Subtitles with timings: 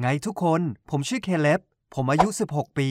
[0.00, 0.60] ไงทุกคน
[0.90, 1.60] ผมชื่อเคเล็บ
[1.94, 2.88] ผมอายุ 16 ปี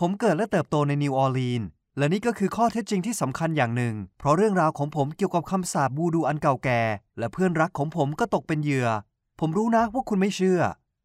[0.00, 6.80] ผมเกิดและเติบโตในนิวออร์ลีนส์และนี่ก็คือข้อเท็จจริงที่สำคัญอย่างหนึ่ง เพราะเรื่องราวของผมเกี่ยวกับคำสาปวูดูอันเก่าแก่
[7.18, 8.88] และเพื่อนรักของผมก็ตกเป็นเหยื่อ
[9.40, 10.60] ผมรู้นะว่าคุณไม่เชื่อ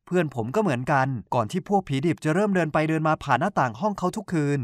[0.05, 4.59] เพื่อนผมก็เหมือนกัน ก่อนที่พวกผีดิบจะเริ่มเดินไปเดินมาผ่านหน้าต่างห้องเขาทุกคืน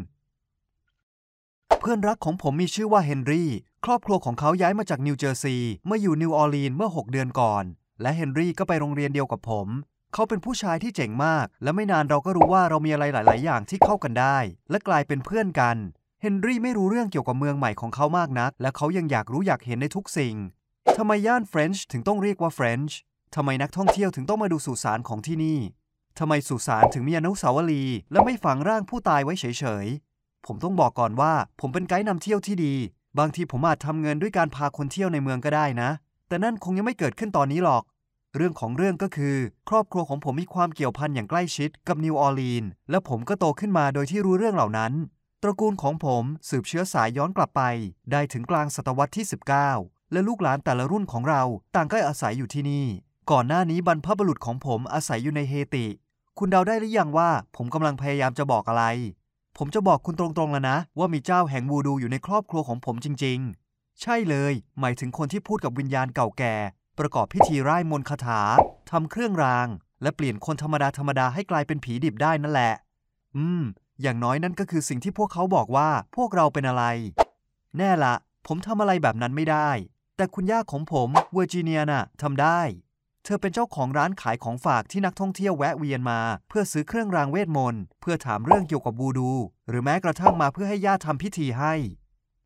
[1.79, 3.49] เพื่อนรักของผมมีชื่อว่าเฮนรี่
[3.85, 7.63] ครอบครัวของเขาย้ายมาจากนิวเจอร์ซีย์เมื่ออยู่นิวออร์ลีนส์เมื่อ 6 เดือนก่อน
[8.01, 9.67] และเฮนรี่ก็ไปโรงเรียนเดียวกับผม
[10.13, 14.37] เขาเป็นผู้ชายที่เจ๋งมาก และไม่นานเราก็รู้ว่าเรามีอะไรหลาย ๆ อย่างที่เข้ากันได้
[14.69, 15.77] และกลายเป็นเพื่อนกัน
[16.21, 20.35] เฮนรี่ไม่รู้เรื่องเกี่ยวกับเมืองใหม่ของเขามากนัก และเขายังอยากรู้อยากเห็นในทุกสิ่ง
[20.97, 22.97] ทำไมย่านเฟรนช์ถึงต้องเรียกว่าเฟรนช์
[23.35, 25.59] ทำไมนักท่องเที่ยวถึงต้องมาดูสุสานของที่นี่
[26.19, 29.87] ทำไมสุสานถึงมีอนุสาวรีย์และไม่ฝังร่างผู้ตายไว้เฉย
[30.17, 32.75] ๆ ผมต้องบอกก่อนว่า ผมเป็นไกด์นำเที่ยวที่ดี
[33.19, 35.89] บางทีผมอาจทำเงินด้วยการพาคนเที่ยวในเมืองก็ได้นะ
[36.27, 37.83] แต่นั่นคงยังไม่เกิดขึ้นตอนนี้หรอก
[38.37, 39.35] เรื่องของเรื่องก็คือ
[39.69, 44.93] ครอบครัวของผมมีความเกี่ยวพันอย่างใกล้ชิดกับนิวออร์ลีนส์และผมก็โตขึ้นมาโดยที่รู้เรื่องเหล่านั้น
[45.43, 47.61] ตระกูลของผมสืบเชื้อสายย้อนกลับไป
[48.11, 49.25] ได้ถึงกลางศตวรรษที่
[49.69, 51.43] 19 และลูกหลานแต่ละรุ่นของเรา
[51.75, 52.85] ต่างก็อาศัยอยู่ที่นี่
[53.31, 55.85] ก่อนหน้านี้บรรพบุรุษของผมอาศัยอยู่ในเฮติ
[56.37, 58.85] คุณเดาได้หรือยังว่า ผมกำลังพยายามจะบอกอะไร
[59.57, 63.39] ผมจะบอกคุณตรงๆแล้วนะ ว่ามีเจ้าแห่งวูดูอยู่ในครอบครัวของผมจริง
[63.71, 66.55] ๆ ใช่เลย หมายถึงคนที่พูดกับวิญญาณเก่าแก่
[66.99, 68.41] ประกอบพิธีร่ายมนต์คาถา
[68.91, 69.67] ทำเครื่องราง
[70.01, 72.73] และเปลี่ยนคนธรรมดาธรรมดาให้กลายเป็นผีดิบได้นั่นแหละ
[73.35, 73.63] อืม
[74.01, 76.83] อย่างน้อยนั่นก็คือสิ่งที่พวกเขาบอกว่าพวกเราเป็นอะไร
[77.77, 78.15] แน่ละ
[78.47, 79.69] ผมทำอะไรแบบนั้นไม่ได้
[80.17, 82.61] แต่คุณย่าของผมเวอร์จิเนียน่ะทำได้
[83.23, 89.31] เธอเป็นเจ้าของร้านขายของฝากที่นักท่องเที่ยวแวะเวียนมา เพื่อซื้อเครื่องรางเวทมนต์เพื่อถามเรื่องเกี่ยวกับวูดู
[89.69, 91.73] หรือแม้กระทั่งมาเพื่อให้ย่าทำพิธีให้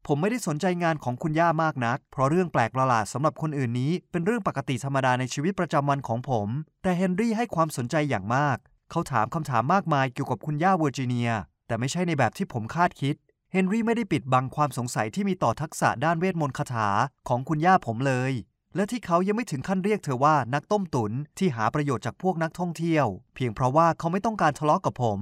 [0.08, 6.48] ผมไม่ได้สนใจงานของคุณย่ามากนัก เพราะเรื่องแปลกประหลาดสำหรับคนอื่นนี้ เป็นเรื่องปกติธรรมดาในชีวิตประจำวันของผม
[6.84, 8.58] แต่เฮนรี่ให้ความสนใจอย่างมาก
[8.92, 11.30] เขาถามคำถามมากมายเกี่ยวกับคุณย่าเวอร์จิเนีย
[11.68, 13.16] แต่ไม่ใช่ในแบบที่ผมคาดคิด
[13.52, 16.88] เฮนรี่ไม่ได้ปิดบังความสงสัยที่มีต่อทักษะด้านเวทมนต์คาถา
[17.30, 18.32] ของคุณย่าผมเลย
[18.76, 25.20] และที่เขายังไม่ถึงขั้นเรียกเธอว่านักต้มตุ๋นที่หาประโยชน์จากพวกนักท่องเที่ยว เพียงเพราะว่าเขาไม่ต้องการทะเลาะกับผม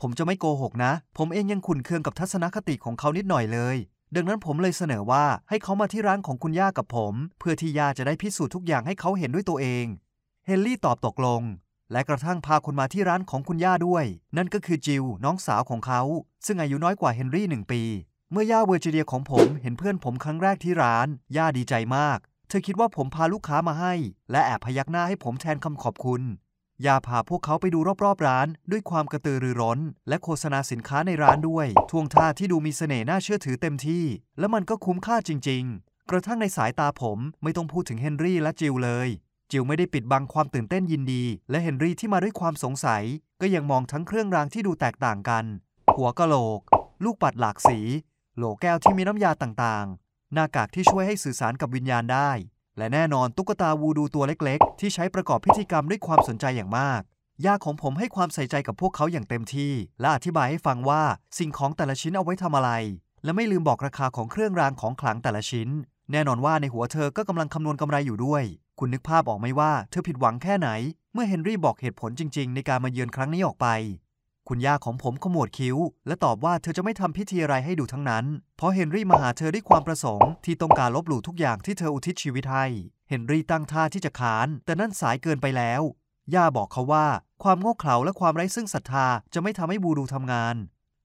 [0.00, 3.76] ผมจะไม่โกหกนะ ผมเองยังขุ่นเคืองกับทัศนคติของเขานิดหน่อยเลย
[4.16, 9.86] ดังนั้นผมเลยเสนอว่าให้เขามาที่ร้านของคุณย่ากับผม เพื่อที่ย่าจะได้พิสูจน์ทุกอย่างให้เขาเห็นด้วยตัวเอง
[10.46, 11.42] เฮนรี่ตอบตกลง
[11.92, 14.04] และกระทั่งพาคนมาที่ร้านของคุณย่าด้วย
[14.36, 16.02] นั่นก็คือจิลน้องสาวของเขา
[16.46, 17.82] ซึ่งอายุน้อยกว่าเฮนรี่หนึ่งปี
[18.32, 22.18] เมื่อย่าเวอร์จิเนียของผมเห็นเพื่อนผมครั้งแรกที่ร้าน ย่าดีใจมาก
[22.48, 23.94] เธอคิดว่าผมพาลูกค้ามาให้
[24.30, 26.22] และแอบพยักหน้าให้ผมแทนคำขอบคุณ
[26.84, 29.78] ย่าพาพวกเขาไปดูรอบๆร้าน ด้วยความกระตือรือร้น
[30.08, 34.04] และโฆษณาสินค้าในร้านด้วยท่วงท่าที่ดูมีเสน่ห์น่าเชื่อถือเต็มที่
[34.38, 39.08] และมันก็คุ้มค่าจริง ๆ กระทั่งในสายตาผมไม่ต้องพูดถึงเฮนรี่และจิลเลย
[39.50, 43.02] จิลไม่ได้ปิดบังความตื่นเต้นยินดี และเฮนรี่ที่มาด้วยความสงสัย
[43.40, 45.44] ก็ยังมองทั้งเครื่องรางที่ดูแตกต่างกัน
[45.96, 46.60] หัวกะโหลก
[47.04, 47.78] ลูกปัดหลากสี
[48.36, 52.30] โหลแก้วที่มีน้ำยาต่างๆ หน้ากากที่ช่วยให้สื่อสารกับวิญญาณได้
[52.78, 57.02] และแน่นอนตุ๊กตาวูดูตัวเล็กๆ ที่ใช้ประกอบพิธีกรรมด้วยความสนใจอย่างมาก
[57.44, 61.02] ย่าของผมให้ความใส่ใจกับพวกเขาอย่างเต็มที่ และอธิบายให้ฟังว่า
[61.38, 62.70] สิ่งของแต่ละชิ้นเอาไว้ทำอะไร
[63.24, 65.68] และไม่ลืมบอกราคาของเครื่องรางของขลังแต่ละชิ้น
[66.12, 68.42] แน่นอนว่าในหัวเธอก็กำลังคำนวณกำไรอยู่ด้วย
[68.78, 70.68] คุณนึกภาพออกไหมว่าเธอผิดหวังแค่ไหน
[71.12, 73.66] เมื่อเฮนรี่บอกเหตุผลจริง ๆ ในการมาเยือนครั้งนี้ออกไป
[74.48, 75.76] คุณย่าของผมขมวดคิ้ว
[76.06, 78.24] และตอบว่าเธอจะไม่ทำพิธีอะไรให้ดูทั้งนั้น
[78.56, 82.66] เพราะเฮนรี่มาหาเธอด้วยความประสงค์ที่ต้องการลบหลู่ทุกอย่างที่เธออุทิศชีวิตให้
[83.08, 85.82] เฮนรี่ตั้งท่าที่จะขาน แต่นั่นสายเกินไปแล้ว
[86.34, 87.06] ย่าบอกเขาว่า
[87.42, 90.56] ความโง่เขลาและความไร้ซึ่งศรัทธาจะไม่ทำให้บูดูทำงาน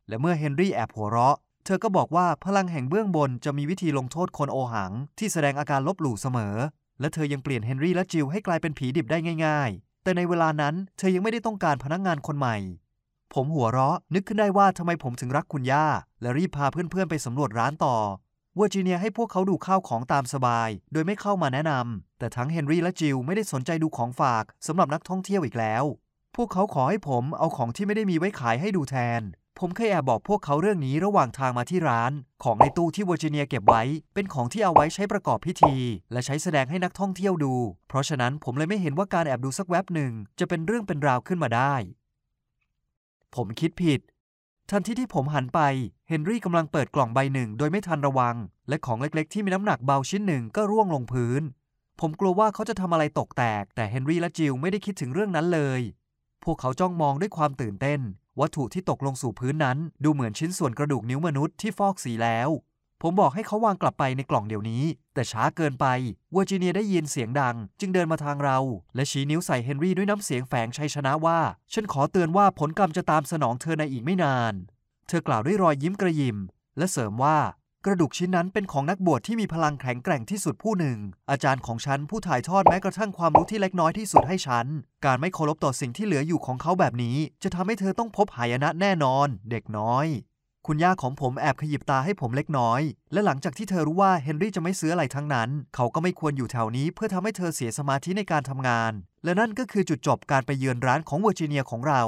[0.08, 6.56] และเมื่อเฮนรี่แอบหัวเราะ เธอก็บอกว่าพลังแห่งเบื้องบนจะมีวิธีลงโทษคนโอหัง ที่แสดงอาการลบหลู่เสมอ
[7.00, 12.58] และเธอยังเปลี่ยนเฮนรี่และจิลให้กลายเป็นผีดิบได้ง่าย ๆ แต่ในเวลานั้นเธอยังไม่ได้ต้องการพนักงานคนใหม่
[13.36, 15.86] ผมหัวเราะนึกขึ้นได้ว่าทำไมผมถึงรักคุณย่า
[16.22, 17.96] และรีบพาเพื่อนๆไปสำรวจร้านต่อ
[18.56, 25.84] เวอร์จิเนียให้พวกเขาดูข้าวของตามสบาย โดยไม่เข้ามาแนะนำ แต่ทั้งเฮนรี่และจิลไม่ได้สนใจดูของฝากสำหรับนักท่องเที่ยวอีกแล้ว
[26.36, 29.22] พวกเขาขอให้ผมเอาของที่ไม่ได้มีไว้ขายให้ดูแทน
[29.60, 32.12] ผมเคยแอบบอกพวกเขาเรื่องนี้ระหว่างทางมาที่ร้าน
[32.44, 33.84] ของในตู้ที่เวอร์จิเนียเก็บไว้
[34.14, 35.76] เป็นของที่เอาไว้ใช้ประกอบพิธี
[36.12, 37.56] และใช้แสดงให้นักท่องเที่ยวดู
[37.88, 41.76] เพราะฉะนั้นผมเลยไม่เห็นว่าการแอบดูสักแวบหนึ่งจะเป็นเรื่องเป็นราวขึ้นมาได้
[43.36, 44.00] ผมคิดผิด
[44.72, 45.60] ทันทีที่ผมหันไป
[46.10, 48.36] เฮนรี่กำลังเปิดกล่องใบหนึ่งโดยไม่ทันระวัง
[48.70, 51.42] และของเล็กๆ ที่มีน้ำหนักเบาชิ้นหนึ่งก็ร่วงลงพื้น
[52.00, 55.82] ผมกลัวว่าเขาจะทำอะไรตกแตก แต่เฮนรี่และจิลไม่ได้คิดถึงเรื่องนั้นเลย
[56.44, 58.00] พวกเขาจ้องมองด้วยความตื่นเต้น
[58.40, 62.50] วัตถุที่ตกลงสู่พื้นนั้น ดูเหมือนชิ้นส่วนกระดูกนิ้วมนุษย์ที่ฟอกสีแล้ว
[63.04, 64.84] ผมบอกให้เขาวางกลับไปในกล่องเดี๋ยวนี้
[65.14, 65.86] แต่ช้าเกินไป
[66.32, 68.58] เวอร์จิเนียได้ยินเสียงดัง จึงเดินมาทางเรา
[68.96, 71.40] และชี้นิ้วใส่เฮนรี่ด้วยน้ำเสียงแฝงชัยชนะว่า
[71.74, 74.54] ฉันขอเตือนว่าผลกรรมจะตามสนองเธอในอีกไม่นาน
[75.08, 76.38] เธอกล่าวด้วยรอยยิ้มกระยิม
[76.78, 77.38] และเสริมว่า
[77.86, 80.98] กระดูกชิ้นนั้นเป็นของนักบวชที่มีพลังแข็งแกร่งที่สุดผู้หนึ่ง
[81.30, 84.66] อาจารย์ของฉันผู้ถ่ายทอดแม้กระทั่งความรู้ที่เล็กน้อยที่สุดให้ฉัน
[85.06, 90.08] การไม่เคารพต่อสิ่งที่เหลืออยู่ของเขาแบบนี้ จะทำให้เธอต้องพบหายนะแน่นอน เด็กน้อย
[90.68, 92.82] คุณย่าของผมแอบขยิบตาให้ผมเล็กน้อย
[93.14, 98.92] และหลังจากที่เธอรู้ว่าเฮนรี่จะไม่ซื้ออะไรทั้งนั้น เขาก็ไม่ควรอยู่แถวนี้เพื่อทำให้เธอเสียสมาธิในการทำงาน
[99.24, 102.04] และนั่นก็คือจุดจบการไปเยือนร้านของเวอร์จิเนียของเรา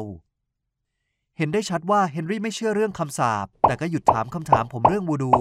[1.37, 5.33] เห็นได้ชัดว่าเฮนรี่ไม่เชื่อเรื่องคำสาปแต่ก็หยุดถามคำถามผมเรื่องวูดู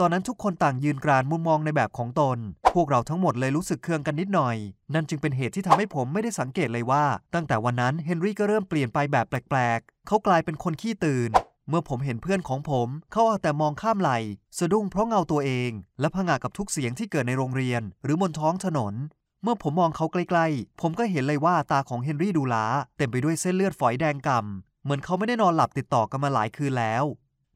[0.00, 2.38] ตอนนั้นทุกคนต่างยืนกรานมุมมองในแบบของตน
[2.74, 4.56] พวกเราทั้งหมดเลยรู้สึกเคืองกันนิดหน่อย
[4.94, 7.04] นั่นจึงเป็นเหตุที่ทำให้ผมไม่ได้สังเกตเลยว่า
[7.34, 11.30] ตั้งแต่วันนั้นเฮนรี่ก็เริ่มเปลี่ยนไปแบบแปลกๆ เขากลายเป็นคนขี้ตื่น
[11.68, 14.10] เมื่อผมเห็นเพื่อนของผม เขาเอาแต่มองข้ามไหล
[14.58, 15.70] สะดุ้งเพราะเงาตัวเอง
[16.00, 18.94] และผงากับทุกเสียงที่เกิดในโรงเรียน หรือบนท้องถนน
[19.42, 22.66] เมื่อผมมองเขาใกล้ๆผมก็เห็นเลยว่าตาของเฮนรี่ดูล้า
[22.96, 27.04] เต็มไปด้วยเส้นเลือดฝอยแดงก่ำเหมือนเขาไม่ได้นอนหลับติดต่อกันมาหลายคืนแล้ว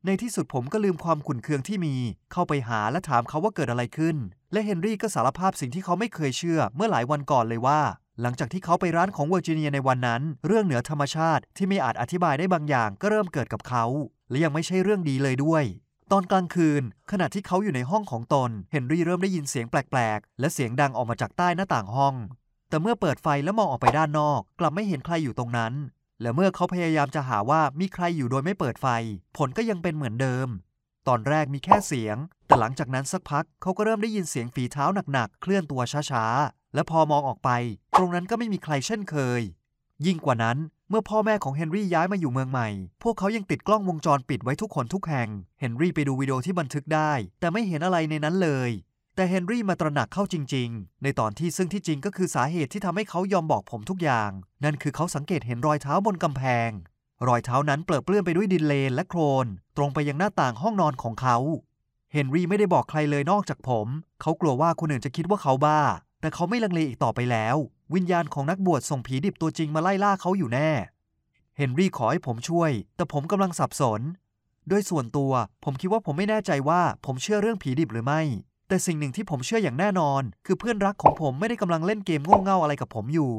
[0.06, 1.94] ในที่สุดผมก็ลืมความขุ่นเคืองที่มี
[2.32, 4.16] เข้าไปหาและถามเขาว่าเกิดอะไรขึ้น
[4.52, 7.80] และเฮนรี่ก็สารภาพสิ่งที่เขาไม่เคยเชื่อเมื่อหลายวันก่อนเลยว่า
[8.20, 13.84] หลังจากที่เขาไปร้านของเวอร์จิเนียในวันนั้น เรื่องเหนือธรรมชาติที่ไม่อาจอธิบายได้บางอย่างก็เริ่มเกิดกับเขา
[14.30, 15.64] และยังไม่ใช่เรื่องดีเลยด้วย
[16.12, 22.14] ตอนกลางคืน ขณะที่เขาอยู่ในห้องของตน เฮนรี่เริ่มได้ยินเสียงแปลกๆ และเสียงดังออกมาจากใต้หน้าต่างห้อง
[22.68, 25.72] แต่เมื่อเปิดไฟและมองออกไปด้านนอก กลับไม่เห็นใครอยู่ตรงนั้น
[26.20, 28.86] และเมื่อเขาพยายามจะหาว่ามีใครอยู่โดยไม่เปิดไฟ
[29.36, 30.48] ผลก็ยังเป็นเหมือนเดิม
[31.08, 32.16] ตอนแรกมีแค่เสียง
[32.46, 37.50] แต่หลังจากนั้นสักพักเขาก็เริ่มได้ยินเสียงฝีเท้าหนักๆเคลื่อนตัวช้าๆ และพอมองออกไป
[37.96, 39.40] ตรงนั้นก็ไม่มีใครเช่นเคย
[40.06, 40.58] ยิ่งกว่านั้น
[40.90, 42.68] เมื่อพ่อแม่ของเฮนรี่ย้ายมาอยู่เมืองใหม่
[43.02, 45.28] พวกเขายังติดกล้องวงจรปิดไว้ทุกคนทุกแห่ง
[45.60, 48.70] เฮนรี่ไปดูวิดีโอที่บันทึกได้ แต่ไม่เห็นอะไรในนั้นเลย
[49.16, 54.30] แต่เฮนรี่มาตระหนักเข้าจริง ๆ ในตอนที่ซึ่งที่จริงก็คือสาเหตุที่ทำให้เขายอมบอกผมทุกอย่าง
[54.64, 56.70] นั่นคือเขาสังเกตเห็นรอยเท้าบนกำแพง
[57.28, 59.46] รอยเท้านั้นเปลือเปื้อนไปด้วยดินเลนและโคลน
[59.76, 61.36] ตรงไปยังหน้าต่างห้องนอนของเขา
[62.12, 63.86] เฮนรี่ไม่ได้บอกใครเลยนอกจากผม
[64.20, 65.80] เขากลัวว่าคนอื่นจะคิดว่าเขาบ้า
[66.20, 67.56] แต่เขาไม่ลังเลอีกต่อไปแล้ว
[67.94, 70.70] วิญญาณของนักบวชส่งผีดิบตัวจริงมาไล่ล่าเขาอยู่แน่
[71.56, 74.00] เฮนรี่ขอให้ผมช่วย แต่ผมกำลังสับสน
[74.68, 75.32] โดยส่วนตัว
[75.64, 78.22] ผมคิดว่าผมไม่แน่ใจว่าผมเชื่อเรื่องผีดิบหรือไม่
[78.68, 83.32] แต่สิ่งหนึ่งที่ผมเชื่ออย่างแน่นอน คือเพื่อนรักของผมไม่ได้กำลังเล่นเกมโง่เง่าอะไรกับผมอยู่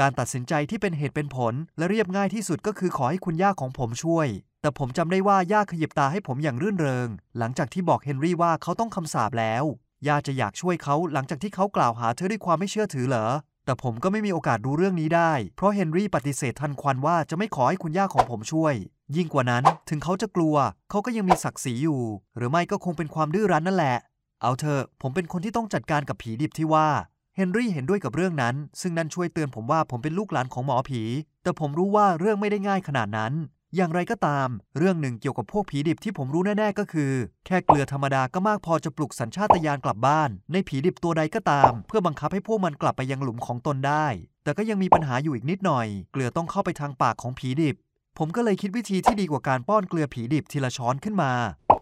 [0.00, 4.28] การตัดสินใจที่เป็นเหตุเป็นผล และเรียบง่ายที่สุดก็คือขอให้คุณย่าของผมช่วย
[4.60, 7.08] แต่ผมจำได้ว่าย่าขยิบตาให้ผมอย่างรื่นเริง
[7.38, 9.64] หลังจากที่บอกเฮนรี่ว่าเขาต้องคำสาปแล้ว
[10.08, 13.26] ย่าจะอยากช่วยเขาหลังจากที่เขากล่าวหาเธอด้วยความไม่เชื่อถือเหรอ
[13.64, 18.74] แต่ผมก็ไม่มีโอกาสรู้เรื่องนี้ได้ เพราะเฮนรี่ปฏิเสธทันควันว่าจะไม่ขอให้คุณย่าของผมช่วย
[19.16, 20.56] ยิ่งกว่านั้นถึงเขาจะกลัว
[20.90, 22.02] เขาก็ยังมีศักดิ์ศรีอยู่
[22.36, 23.96] หรือไม่ก็คงเป็นความดื้อรั้นนั่นแหละ
[24.42, 26.88] เอาเถอะผมเป็นคนที่ต้องจัดการกับผีดิบที่ว่า
[27.36, 31.02] เฮนรี่เห็นด้วยกับเรื่องนั้น ซึ่งนั่นช่วยเตือนผมว่าผมเป็นลูกหลานของหมอผี
[31.42, 33.32] แต่ผมรู้ว่าเรื่องไม่ได้ง่ายขนาดนั้น
[33.76, 34.48] อย่างไรก็ตาม
[34.78, 37.12] เรื่องหนึ่งเกี่ยวกับพวกผีดิบที่ผมรู้แน่ๆก็คือ
[37.46, 44.06] แค่เกลือธรรมดาก็มากพอจะปลุกสัญชาตญาณกลับบ้าน ในผีดิบตัวใดก็ตาม เพื่อบังคับให้พวกมันกลับไปยังหลุมของตนได้
[44.44, 47.76] แต่ก็ยังมีปัญหาอยู่อีกนิดหน่อย เกลือต้องเข้าไปทางปากของผีดิบ
[48.18, 51.32] ผมก็เลยคิดวิธีที่ดีกว่าการป้อนเกลือผีดิบทีละช้อนขึ้นมา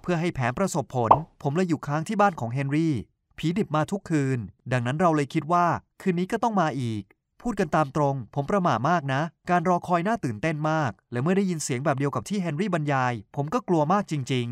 [0.02, 1.10] เพื่อให้แผนประสบผล
[1.42, 2.94] ผมเลยอยู่ค้างที่บ้านของเฮนรี่
[3.38, 4.38] ผีดิบมาทุกคืน
[4.72, 5.66] ดังนั้นเราเลยคิดว่า
[6.00, 7.02] คืนนี้ก็ต้องมาอีก
[7.42, 14.46] พูดกันตามตรง ผมประหม่ามากนะ การรอคอยน่าตื่นเต้นมาก และเมื่อได้ยินเสียงแบบเดียวกับที่เฮนรี่บรรยาย ผมก็กลัวมากจริง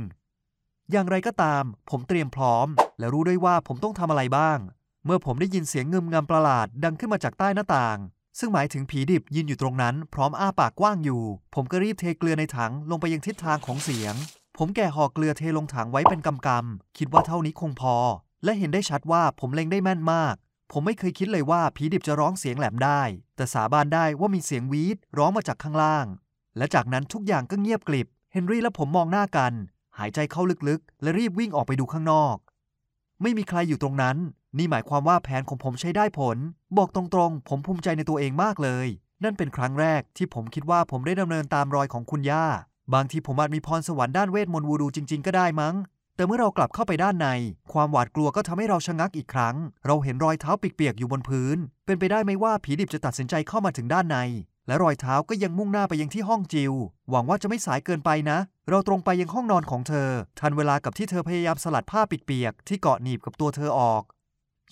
[0.45, 2.67] ๆ อย่างไรก็ตาม ผมเตรียมพร้อม
[2.99, 4.59] และรู้ด้วยว่าผมต้องทำอะไรบ้าง
[5.05, 7.99] เมื่อผมได้ยินเสียงเงึมงำประหลาดดังขึ้นมาจากใต้หน้าต่าง
[8.39, 11.23] ซึ่งหมายถึงผีดิบยืนอยู่ตรงนั้น พร้อมอ้าปากกว้างอยู่
[11.55, 14.15] ผมก็รีบเทเกลือในถังลงไปยังทิศทางของเสียง
[14.59, 17.97] ผมแก่ห่อเกลือเทลงถังไว้เป็นกำกำๆคิดว่าเท่านี้คงพอ
[18.45, 20.35] และเห็นได้ชัดว่าผมเล็งได้แม่นมาก
[20.73, 23.03] ผมไม่เคยคิดเลยว่าผีดิบจะร้องเสียงแหลมได้
[23.37, 26.07] แต่สาบานได้ว่ามีเสียงวีดร้องมาจากข้างล่าง
[26.57, 29.53] และจากนั้นทุกอย่างก็เงียบกลิบ เฮนรี่และผมมองหน้ากัน
[29.99, 32.37] หายใจเข้าลึกๆ และรีบวิ่งออกไปดูข้างนอก
[33.23, 34.17] ไม่มีใครอยู่ตรงนั้น
[34.59, 36.37] นี่หมายความว่าแผนของผมใช้ได้ผล
[36.77, 38.87] บอกตรงๆ ผมภูมิใจในตัวเองมากเลย
[39.25, 42.47] นั่นเป็นครั้งแรกที่ผมคิดว่าผมได้ดำเนินตามรอยของคุณย่า
[42.95, 45.75] บางทีผมอาจมีพรสวรรค์ด้านเวทมนต์วูดูจริง ๆ ก็ได้มั้ง
[46.19, 47.29] แต่เมื่อเรากลับเข้าไปด้านใน
[47.73, 49.57] ความหวาดกลัวก็ทำให้เราชะงักอีกครั้ง
[49.87, 51.57] เราเห็นรอยเท้าเปียกๆอยู่บนพื้น
[51.87, 54.19] เป็นไปได้ไหมว่าผีดิบจะตัดสินใจเข้ามาถึงด้านใน
[54.67, 56.73] และรอยเท้าก็ยังมุ่งหน้าไปยังที่ห้องจิว
[57.11, 60.11] หวังว่าจะไม่สายเกินไปนะ เราตรงไปยังห้องนอนของเธอ
[60.41, 64.03] ทันเวลากับที่เธอพยายามสลัดผ้าเปียกๆที่เกาะหนีบกับตัวเธอออก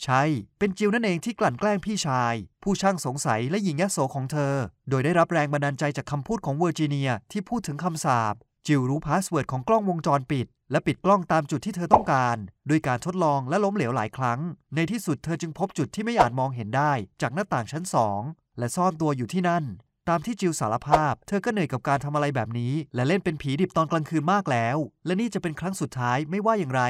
[0.05, 0.23] ใช่
[0.59, 4.55] เป็นจิวนั่นเองที่กลั่นแกล้งพี่ชาย ผู้ช่างสงสัยและหญิงยโสของเธอ
[4.89, 8.35] โดยได้รับแรงบันดาลใจจากคำพูดของเวอร์จิเนียที่พูดถึงคำสาป
[8.67, 12.37] จิลรู้ password ของกล้องวงจรปิด และปิดกล้องตามจุดที่เธอต้องการ
[12.69, 14.41] ด้วยการทดลองและล้มเหลวหลายครั้ง
[14.75, 18.21] ในที่สุดเธอจึงพบจุดที่ไม่อาจมองเห็นได้ จากหน้าต่างชั้นสอง
[18.59, 19.65] และซ่อนตัวอยู่ที่นั่น
[20.09, 26.83] ตามที่จิลสารภาพ เธอก็เหนื่อยกับการทำอะไรแบบนี้ และเล่นเป็นผีดิบตอนกลางคืนมากแล้ว และนี่จะเป็นครั้งสุดท้ายไม่ว่าอย่างไร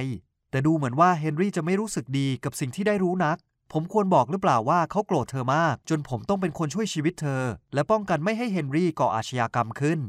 [0.51, 3.37] แต่ดูเหมือนว่าเฮนรี่จะไม่รู้สึกดีกับสิ่งที่ได้รู้นัก
[3.73, 7.43] ผมควรบอกหรือเปล่าว่าเขาโกรธเธอมาก จนผมต้องเป็นคนช่วยชีวิตเธอ
[7.75, 10.01] และป้องกันไม่ให้เฮนรี่ก่ออาชญากรรมขึ้น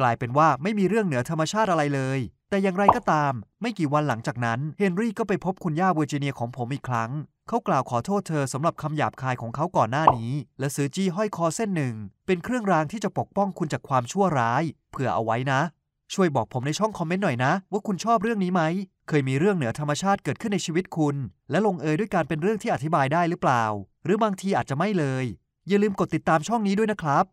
[0.00, 2.18] กลายเป็นว่าไม่มีเรื่องเหนือธรรมชาติอะไรเลย
[2.50, 3.32] แต่อย่างไรก็ตาม
[3.62, 7.10] ไม่กี่วันหลังจากนั้น เฮนรี่ก็ไปพบคุณย่าเวอร์จิเนียของผมอีกครั้ง
[7.48, 11.94] เขากล่าวขอโทษเธอสำหรับคำหยาบคายของเขาก่อนหน้านี้ และซื้อจี้ห้อยคอเส้นหนึ่ง
[12.26, 15.60] เป็นเครื่องรางที่จะปกป้องคุณจากความชั่วร้าย เผื่อเอาไว้นะ
[16.14, 18.62] ช่วยบอกผมในช่องคอมเมนต์หน่อยนะ ว่าคุณชอบเรื่องนี้ไหม
[19.08, 21.16] เคยมีเรื่องเหนือธรรมชาติเกิดขึ้นในชีวิตคุณ
[21.50, 23.64] และลงเอยด้วยการเป็นเรื่องที่อธิบายได้หรือเปล่า
[24.04, 25.24] หรือบางทีอาจจะไม่เลย
[25.68, 27.24] อย่าลืมกดติดตามช่องนี้ด้วยนะครับ